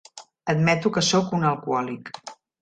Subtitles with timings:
[0.53, 2.11] Admeto que sóc un alcohòlic.